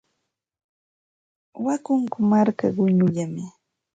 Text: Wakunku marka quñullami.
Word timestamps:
Wakunku 1.65 2.17
marka 2.29 2.67
quñullami. 2.75 3.45